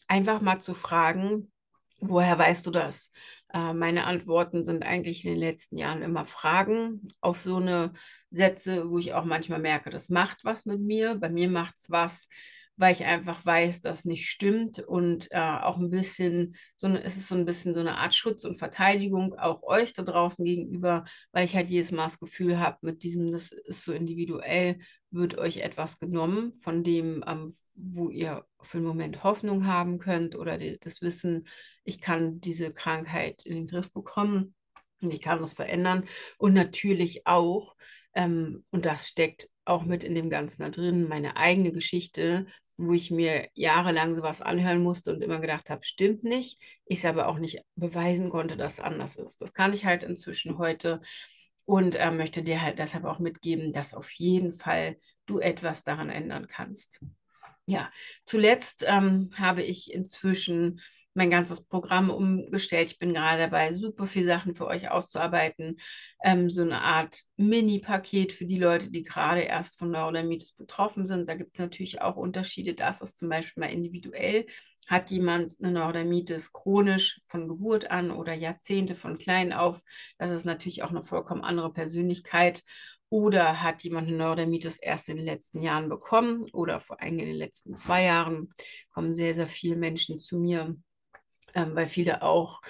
einfach 0.08 0.42
mal 0.42 0.60
zu 0.60 0.74
fragen, 0.74 1.51
woher 2.00 2.38
weißt 2.38 2.66
du 2.66 2.72
das? 2.72 3.12
Äh, 3.54 3.74
meine 3.74 4.06
Antworten 4.06 4.66
sind 4.66 4.84
eigentlich 4.84 5.25
in 5.25 5.32
den 5.32 5.40
letzten 5.40 5.78
Jahren 5.78 6.01
immer 6.01 6.25
Fragen 6.25 7.01
auf 7.22 7.42
so 7.42 7.58
eine 7.58 7.94
Sätze, 8.32 8.90
wo 8.90 8.98
ich 8.98 9.13
auch 9.13 9.25
manchmal 9.25 9.60
merke, 9.60 9.90
das 9.90 10.10
macht 10.10 10.44
was 10.44 10.66
mit 10.66 10.82
mir. 10.82 11.16
Bei 11.16 11.30
mir 11.30 11.50
macht 11.50 11.75
es 11.78 11.90
was, 11.90 12.28
weil 12.78 12.94
ich 12.94 13.06
einfach 13.06 13.46
weiß, 13.46 13.82
dass 13.82 14.06
nicht 14.06 14.30
stimmt 14.30 14.80
und 14.80 15.28
äh, 15.32 15.38
auch 15.40 15.78
ein 15.78 15.90
bisschen, 15.90 16.56
so 16.75 16.88
eine, 16.88 17.04
es 17.04 17.18
ist 17.18 17.28
so 17.28 17.36
ein 17.36 17.46
bisschen 17.46 17.74
so 17.74 17.80
eine 17.80 17.98
Art 17.98 18.16
Schutz 18.16 18.44
und 18.44 18.58
Verteidigung 18.58 19.36
auch 19.36 19.63
euch 19.63 19.94
da 19.94 20.04
draußen 20.04 20.44
gegenüber, 20.44 21.06
weil 21.32 21.46
ich 21.46 21.56
halt 21.56 21.68
jedes 21.68 21.92
Mal 21.92 22.06
das 22.06 22.20
Gefühl 22.20 22.60
habe, 22.60 22.78
mit 22.82 23.04
diesem, 23.04 23.32
das 23.32 23.51
ist 23.51 23.84
so 23.84 23.94
individuell, 23.94 24.80
wird 25.12 25.38
euch 25.38 25.58
etwas 25.58 26.00
genommen 26.00 26.54
von 26.54 26.84
dem, 26.84 27.24
ähm, 27.28 27.54
wo 27.75 28.10
ihr 28.10 28.46
für 28.62 28.78
einen 28.78 28.88
Moment 28.88 29.24
Hoffnung 29.24 29.68
haben 29.68 30.00
könnt 30.00 30.36
oder 30.36 30.58
die, 30.58 30.80
das 30.80 31.01
Wissen, 31.01 31.48
ich 31.84 32.00
kann 32.01 32.40
diese 32.40 32.74
Krankheit 32.74 33.46
in 33.46 33.56
den 33.56 33.68
Griff 33.68 33.92
bekommen 33.92 34.56
und 35.01 35.13
ich 35.13 35.22
kann 35.22 35.40
das 35.40 35.54
verändern. 35.54 36.06
Und 36.38 36.54
natürlich 36.54 37.28
auch, 37.28 37.75
ähm, 38.13 38.65
und 38.72 38.86
das 38.86 39.08
steckt 39.08 39.48
auch 39.65 39.84
mit 39.84 40.03
in 40.03 40.15
dem 40.15 40.30
Ganzen 40.30 40.63
da 40.63 40.70
drin, 40.70 41.08
meine 41.08 41.38
eigene 41.38 41.72
Geschichte, 41.72 42.48
wo 42.77 42.94
ich 42.94 43.12
mir 43.12 43.48
jahrelang 43.53 44.15
sowas 44.15 44.41
anhören 44.41 44.82
musste 44.82 45.13
und 45.13 45.22
immer 45.22 45.39
gedacht 45.39 45.70
habe, 45.70 45.84
stimmt 45.84 46.24
nicht. 46.24 46.60
Ich 46.86 47.00
es 47.00 47.06
aber 47.06 47.27
auch 47.27 47.38
nicht 47.38 47.62
beweisen 47.75 48.30
konnte, 48.30 48.58
dass 48.58 48.74
es 48.74 48.80
anders 48.80 49.15
ist. 49.15 49.41
Das 49.41 49.53
kann 49.53 49.74
ich 49.74 49.86
halt 49.86 50.03
inzwischen 50.03 50.58
heute 50.58 51.01
und 51.65 51.96
äh, 51.96 52.12
möchte 52.12 52.44
dir 52.44 52.62
halt 52.62 52.80
deshalb 52.80 53.06
auch 53.06 53.20
mitgeben, 53.20 53.72
dass 53.72 53.94
auf 53.94 54.12
jeden 54.12 54.53
Fall 54.53 54.98
du 55.25 55.39
etwas 55.39 55.84
daran 55.84 56.10
ändern 56.10 56.48
kannst. 56.48 57.00
Ja, 57.68 57.91
zuletzt 58.25 58.84
ähm, 58.88 59.30
habe 59.38 59.62
ich 59.62 59.94
inzwischen 59.94 60.82
mein 61.13 61.30
ganzes 61.30 61.62
Programm 61.65 62.10
umgestellt. 62.10 62.91
Ich 62.91 63.00
bin 63.00 63.13
gerade 63.13 63.39
dabei, 63.39 63.74
super 63.74 64.08
viele 64.08 64.27
Sachen 64.27 64.56
für 64.56 64.68
euch 64.68 64.89
auszuarbeiten. 64.89 65.77
Ähm, 66.24 66.50
so 66.50 66.62
eine 66.62 66.82
Art 66.82 67.22
Mini-Paket 67.38 68.32
für 68.32 68.46
die 68.46 68.60
Leute, 68.60 68.91
die 68.91 69.03
gerade 69.03 69.41
erst 69.41 69.77
von 69.77 69.91
Neurodermitis 69.91 70.53
betroffen 70.53 71.08
sind. 71.08 71.27
Da 71.27 71.36
gibt 71.36 71.53
es 71.53 71.60
natürlich 71.60 72.01
auch 72.01 72.15
Unterschiede. 72.15 72.74
Das 72.74 73.01
ist 73.01 73.18
zum 73.18 73.30
Beispiel 73.30 73.62
mal 73.62 73.74
individuell. 73.74 74.46
Hat 74.88 75.12
jemand 75.12 75.56
eine 75.62 75.72
Neurodermitis 75.72 76.53
chronisch 76.53 77.22
von 77.25 77.48
Geburt 77.48 77.91
an 77.91 78.12
oder 78.12 78.34
Jahrzehnte 78.34 78.96
von 78.96 79.18
klein 79.18 79.53
auf? 79.53 79.82
Das 80.18 80.32
ist 80.32 80.46
natürlich 80.46 80.84
auch 80.84 80.89
eine 80.89 81.03
vollkommen 81.03 81.44
andere 81.44 81.72
Persönlichkeit. 81.74 82.63
Oder 83.10 83.62
hat 83.62 83.84
jemand 83.84 84.08
eine 84.08 84.15
Neurodermitis 84.15 84.77
erst 84.77 85.10
in 85.10 85.18
den 85.18 85.25
letzten 85.25 85.62
Jahren 85.62 85.89
bekommen 85.89 86.46
oder 86.53 86.80
vor 86.80 87.01
allem 87.01 87.20
in 87.20 87.25
den 87.25 87.36
letzten 87.36 87.75
zwei 87.75 88.06
Jahren? 88.06 88.53
Kommen 88.94 89.15
sehr, 89.15 89.36
sehr 89.36 89.48
viele 89.48 89.75
Menschen 89.75 90.18
zu 90.18 90.38
mir 90.38 90.77
ähm, 91.55 91.75
weil 91.75 91.88
viele 91.88 92.22
auch 92.22 92.62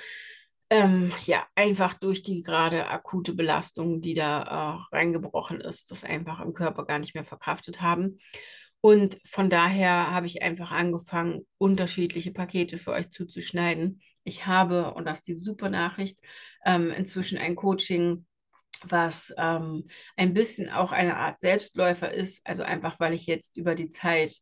ähm, 0.69 1.11
ja 1.25 1.45
einfach 1.55 1.93
durch 1.95 2.21
die 2.21 2.41
gerade 2.41 2.87
akute 2.87 3.33
Belastung, 3.33 4.01
die 4.01 4.13
da 4.13 4.79
äh, 4.91 4.95
reingebrochen 4.95 5.59
ist, 5.59 5.91
das 5.91 6.03
einfach 6.03 6.39
im 6.39 6.53
Körper 6.53 6.85
gar 6.85 6.99
nicht 6.99 7.13
mehr 7.13 7.25
verkraftet 7.25 7.81
haben. 7.81 8.19
Und 8.79 9.19
von 9.25 9.49
daher 9.49 10.11
habe 10.11 10.25
ich 10.25 10.41
einfach 10.41 10.71
angefangen, 10.71 11.45
unterschiedliche 11.57 12.31
Pakete 12.31 12.77
für 12.77 12.91
euch 12.91 13.11
zuzuschneiden. 13.11 14.01
Ich 14.23 14.47
habe, 14.47 14.93
und 14.93 15.05
das 15.05 15.19
ist 15.19 15.27
die 15.27 15.35
super 15.35 15.69
Nachricht, 15.69 16.19
ähm, 16.65 16.89
inzwischen 16.91 17.37
ein 17.37 17.55
Coaching 17.55 18.25
was 18.83 19.33
ähm, 19.37 19.87
ein 20.15 20.33
bisschen 20.33 20.69
auch 20.69 20.91
eine 20.91 21.17
Art 21.17 21.39
Selbstläufer 21.39 22.11
ist, 22.11 22.45
also 22.47 22.63
einfach 22.63 22.99
weil 22.99 23.13
ich 23.13 23.25
jetzt 23.25 23.57
über 23.57 23.75
die 23.75 23.89
Zeit 23.89 24.39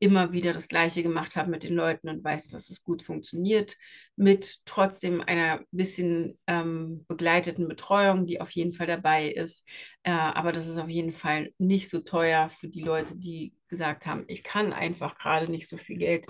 immer 0.00 0.32
wieder 0.32 0.52
das 0.52 0.66
Gleiche 0.66 1.02
gemacht 1.02 1.36
habe 1.36 1.50
mit 1.50 1.62
den 1.62 1.74
Leuten 1.74 2.08
und 2.08 2.24
weiß, 2.24 2.48
dass 2.48 2.70
es 2.70 2.82
gut 2.82 3.02
funktioniert, 3.02 3.76
mit 4.16 4.58
trotzdem 4.64 5.20
einer 5.20 5.60
bisschen 5.70 6.38
ähm, 6.46 7.04
begleiteten 7.06 7.68
Betreuung, 7.68 8.26
die 8.26 8.40
auf 8.40 8.50
jeden 8.50 8.72
Fall 8.72 8.86
dabei 8.86 9.28
ist. 9.28 9.68
Äh, 10.02 10.10
aber 10.10 10.52
das 10.52 10.66
ist 10.66 10.78
auf 10.78 10.88
jeden 10.88 11.12
Fall 11.12 11.52
nicht 11.58 11.90
so 11.90 12.00
teuer 12.00 12.48
für 12.48 12.68
die 12.68 12.82
Leute, 12.82 13.16
die 13.18 13.54
gesagt 13.68 14.06
haben, 14.06 14.24
ich 14.26 14.42
kann 14.42 14.72
einfach 14.72 15.16
gerade 15.16 15.50
nicht 15.50 15.68
so 15.68 15.76
viel 15.76 15.98
Geld 15.98 16.26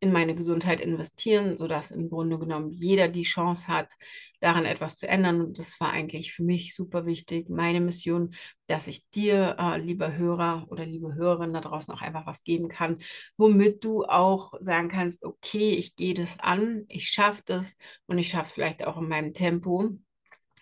in 0.00 0.12
meine 0.12 0.34
Gesundheit 0.34 0.80
investieren, 0.80 1.56
sodass 1.56 1.90
im 1.90 2.10
Grunde 2.10 2.38
genommen 2.38 2.70
jeder 2.70 3.08
die 3.08 3.22
Chance 3.22 3.66
hat, 3.68 3.92
daran 4.40 4.66
etwas 4.66 4.98
zu 4.98 5.08
ändern. 5.08 5.40
Und 5.40 5.58
das 5.58 5.80
war 5.80 5.90
eigentlich 5.90 6.32
für 6.34 6.42
mich 6.42 6.74
super 6.74 7.06
wichtig, 7.06 7.48
meine 7.48 7.80
Mission, 7.80 8.34
dass 8.66 8.88
ich 8.88 9.08
dir, 9.10 9.56
äh, 9.58 9.78
lieber 9.78 10.16
Hörer 10.16 10.66
oder 10.68 10.84
liebe 10.84 11.14
Hörerin 11.14 11.54
da 11.54 11.60
draußen 11.60 11.92
auch 11.94 12.02
einfach 12.02 12.26
was 12.26 12.44
geben 12.44 12.68
kann, 12.68 12.98
womit 13.38 13.84
du 13.84 14.04
auch 14.04 14.52
sagen 14.60 14.88
kannst, 14.88 15.24
okay, 15.24 15.70
ich 15.72 15.96
gehe 15.96 16.14
das 16.14 16.38
an, 16.40 16.84
ich 16.88 17.08
schaffe 17.08 17.42
das 17.46 17.76
und 18.06 18.18
ich 18.18 18.28
schaffe 18.28 18.44
es 18.44 18.52
vielleicht 18.52 18.86
auch 18.86 18.98
in 18.98 19.08
meinem 19.08 19.32
Tempo 19.32 19.98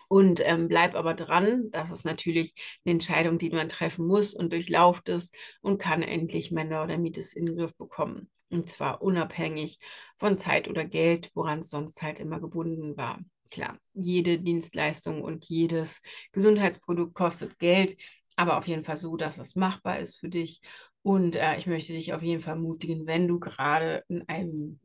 und 0.07 0.41
ähm, 0.45 0.67
bleib 0.67 0.95
aber 0.95 1.13
dran. 1.13 1.69
Das 1.71 1.91
ist 1.91 2.05
natürlich 2.05 2.53
eine 2.85 2.93
Entscheidung, 2.93 3.37
die 3.37 3.49
man 3.49 3.69
treffen 3.69 4.07
muss 4.07 4.33
und 4.33 4.53
durchlauft 4.53 5.09
es 5.09 5.31
und 5.61 5.77
kann 5.77 6.01
endlich 6.03 6.51
Männer 6.51 6.83
oder 6.83 6.97
Mietes 6.97 7.33
in 7.33 7.47
den 7.47 7.57
Griff 7.57 7.75
bekommen. 7.75 8.29
Und 8.49 8.69
zwar 8.69 9.01
unabhängig 9.01 9.79
von 10.17 10.37
Zeit 10.37 10.67
oder 10.67 10.85
Geld, 10.85 11.31
woran 11.33 11.59
es 11.59 11.69
sonst 11.69 12.01
halt 12.01 12.19
immer 12.19 12.39
gebunden 12.39 12.95
war. 12.97 13.19
Klar, 13.51 13.77
jede 13.93 14.39
Dienstleistung 14.39 15.21
und 15.21 15.45
jedes 15.45 16.01
Gesundheitsprodukt 16.31 17.13
kostet 17.13 17.59
Geld, 17.59 17.95
aber 18.35 18.57
auf 18.57 18.67
jeden 18.67 18.83
Fall 18.83 18.97
so, 18.97 19.17
dass 19.17 19.37
es 19.37 19.55
machbar 19.55 19.99
ist 19.99 20.17
für 20.19 20.29
dich. 20.29 20.61
Und 21.03 21.35
äh, 21.35 21.57
ich 21.57 21.67
möchte 21.67 21.93
dich 21.93 22.13
auf 22.13 22.23
jeden 22.23 22.41
Fall 22.41 22.55
ermutigen, 22.55 23.05
wenn 23.05 23.27
du 23.27 23.39
gerade 23.39 24.03
in 24.07 24.27
einem 24.27 24.79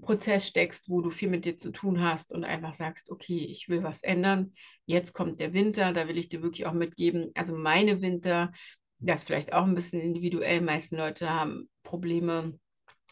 Prozess 0.00 0.46
steckst, 0.46 0.88
wo 0.88 1.00
du 1.00 1.10
viel 1.10 1.28
mit 1.28 1.44
dir 1.44 1.56
zu 1.56 1.70
tun 1.70 2.02
hast 2.02 2.32
und 2.32 2.44
einfach 2.44 2.72
sagst, 2.72 3.10
okay, 3.10 3.38
ich 3.38 3.68
will 3.68 3.82
was 3.82 4.02
ändern. 4.02 4.52
Jetzt 4.86 5.12
kommt 5.12 5.40
der 5.40 5.52
Winter, 5.52 5.92
da 5.92 6.08
will 6.08 6.18
ich 6.18 6.28
dir 6.28 6.42
wirklich 6.42 6.66
auch 6.66 6.72
mitgeben. 6.72 7.30
Also 7.34 7.54
meine 7.54 8.00
Winter, 8.00 8.52
das 8.98 9.24
vielleicht 9.24 9.52
auch 9.52 9.64
ein 9.64 9.74
bisschen 9.74 10.00
individuell. 10.00 10.60
Meisten 10.60 10.96
Leute 10.96 11.30
haben 11.30 11.68
Probleme 11.82 12.58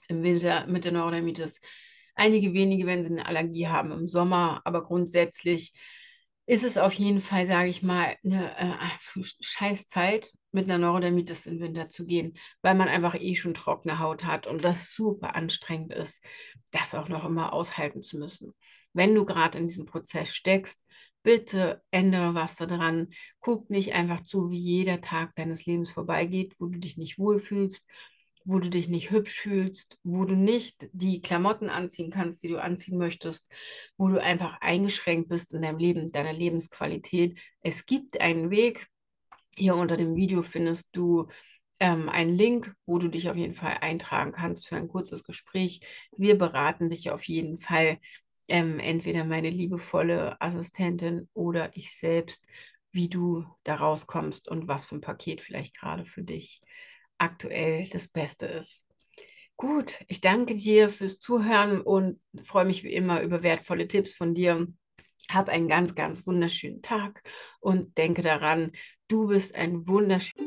im 0.08 0.22
Winter 0.22 0.66
mit 0.66 0.84
der 0.84 0.92
Neurodermitis. 0.92 1.60
Einige 2.14 2.52
wenige, 2.52 2.86
wenn 2.86 3.04
sie 3.04 3.12
eine 3.12 3.26
Allergie 3.26 3.68
haben 3.68 3.92
im 3.92 4.08
Sommer, 4.08 4.60
aber 4.64 4.82
grundsätzlich 4.82 5.72
ist 6.46 6.64
es 6.64 6.78
auf 6.78 6.94
jeden 6.94 7.20
Fall, 7.20 7.46
sage 7.46 7.68
ich 7.68 7.82
mal, 7.82 8.16
eine 8.24 8.56
äh, 8.58 9.22
Scheißzeit, 9.40 10.32
mit 10.50 10.64
einer 10.64 10.78
Neurodermitis 10.78 11.44
den 11.44 11.60
Winter 11.60 11.88
zu 11.88 12.06
gehen, 12.06 12.38
weil 12.62 12.74
man 12.74 12.88
einfach 12.88 13.14
eh 13.14 13.34
schon 13.34 13.54
trockene 13.54 13.98
Haut 13.98 14.24
hat 14.24 14.46
und 14.46 14.64
das 14.64 14.92
super 14.92 15.36
anstrengend 15.36 15.92
ist, 15.92 16.24
das 16.70 16.94
auch 16.94 17.08
noch 17.08 17.24
immer 17.24 17.52
aushalten 17.52 18.02
zu 18.02 18.18
müssen. 18.18 18.54
Wenn 18.94 19.14
du 19.14 19.24
gerade 19.24 19.58
in 19.58 19.68
diesem 19.68 19.84
Prozess 19.84 20.34
steckst, 20.34 20.86
bitte 21.22 21.82
ändere 21.90 22.34
was 22.34 22.56
daran. 22.56 23.08
Guck 23.40 23.68
nicht 23.68 23.94
einfach 23.94 24.22
zu, 24.22 24.50
wie 24.50 24.58
jeder 24.58 25.00
Tag 25.00 25.34
deines 25.34 25.66
Lebens 25.66 25.90
vorbeigeht, 25.90 26.54
wo 26.58 26.66
du 26.66 26.78
dich 26.78 26.96
nicht 26.96 27.18
wohlfühlst, 27.18 27.86
wo 28.48 28.60
du 28.60 28.70
dich 28.70 28.88
nicht 28.88 29.10
hübsch 29.10 29.40
fühlst, 29.40 29.98
wo 30.04 30.24
du 30.24 30.34
nicht 30.34 30.88
die 30.92 31.20
Klamotten 31.20 31.68
anziehen 31.68 32.10
kannst, 32.10 32.42
die 32.42 32.48
du 32.48 32.56
anziehen 32.56 32.96
möchtest, 32.96 33.52
wo 33.98 34.08
du 34.08 34.22
einfach 34.22 34.58
eingeschränkt 34.62 35.28
bist 35.28 35.52
in 35.52 35.60
deinem 35.60 35.76
Leben, 35.76 36.10
deiner 36.12 36.32
Lebensqualität. 36.32 37.38
Es 37.60 37.84
gibt 37.84 38.22
einen 38.22 38.50
Weg. 38.50 38.88
Hier 39.54 39.74
unter 39.76 39.98
dem 39.98 40.16
Video 40.16 40.42
findest 40.42 40.88
du 40.92 41.28
ähm, 41.78 42.08
einen 42.08 42.32
Link, 42.38 42.72
wo 42.86 42.98
du 42.98 43.08
dich 43.08 43.28
auf 43.28 43.36
jeden 43.36 43.52
Fall 43.52 43.76
eintragen 43.82 44.32
kannst 44.32 44.66
für 44.66 44.76
ein 44.76 44.88
kurzes 44.88 45.24
Gespräch. 45.24 45.80
Wir 46.16 46.38
beraten 46.38 46.88
dich 46.88 47.10
auf 47.10 47.24
jeden 47.24 47.58
Fall, 47.58 47.98
ähm, 48.48 48.80
entweder 48.80 49.24
meine 49.24 49.50
liebevolle 49.50 50.40
Assistentin 50.40 51.28
oder 51.34 51.76
ich 51.76 51.94
selbst, 51.94 52.46
wie 52.92 53.10
du 53.10 53.44
da 53.64 53.74
rauskommst 53.74 54.48
und 54.48 54.68
was 54.68 54.86
für 54.86 54.94
ein 54.94 55.02
Paket 55.02 55.42
vielleicht 55.42 55.76
gerade 55.78 56.06
für 56.06 56.22
dich 56.22 56.62
aktuell 57.18 57.88
das 57.88 58.08
Beste 58.08 58.46
ist. 58.46 58.86
Gut, 59.56 60.04
ich 60.06 60.20
danke 60.20 60.54
dir 60.54 60.88
fürs 60.88 61.18
Zuhören 61.18 61.80
und 61.80 62.20
freue 62.44 62.64
mich 62.64 62.84
wie 62.84 62.92
immer 62.92 63.22
über 63.22 63.42
wertvolle 63.42 63.88
Tipps 63.88 64.14
von 64.14 64.32
dir. 64.32 64.68
Hab 65.28 65.48
einen 65.48 65.66
ganz, 65.66 65.96
ganz 65.96 66.26
wunderschönen 66.28 66.80
Tag 66.80 67.22
und 67.60 67.98
denke 67.98 68.22
daran, 68.22 68.70
du 69.08 69.26
bist 69.26 69.56
ein 69.56 69.86
wunderschöner 69.88 70.38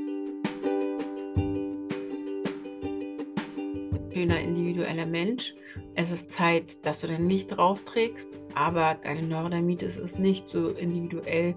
individueller 4.39 5.05
Mensch. 5.05 5.53
Es 5.93 6.11
ist 6.11 6.31
Zeit, 6.31 6.85
dass 6.85 7.01
du 7.01 7.07
dein 7.07 7.29
Licht 7.29 7.57
rausträgst, 7.57 8.39
aber 8.55 8.95
deine 8.95 9.23
Neurodermitis 9.23 9.97
ist 9.97 10.19
nicht 10.19 10.47
so 10.47 10.69
individuell, 10.69 11.55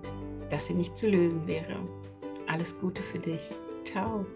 dass 0.50 0.66
sie 0.66 0.74
nicht 0.74 0.98
zu 0.98 1.08
lösen 1.08 1.46
wäre. 1.46 1.88
Alles 2.48 2.76
Gute 2.80 3.02
für 3.02 3.20
dich. 3.20 3.48
Ciao. 3.84 4.26